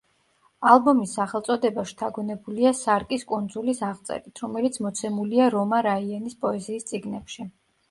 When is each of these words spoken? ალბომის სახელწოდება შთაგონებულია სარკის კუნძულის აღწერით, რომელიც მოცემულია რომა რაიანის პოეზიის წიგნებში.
ალბომის 0.69 1.11
სახელწოდება 1.17 1.83
შთაგონებულია 1.91 2.71
სარკის 2.79 3.27
კუნძულის 3.33 3.83
აღწერით, 3.91 4.43
რომელიც 4.47 4.81
მოცემულია 4.89 5.53
რომა 5.59 5.85
რაიანის 5.91 6.41
პოეზიის 6.43 6.91
წიგნებში. 6.93 7.51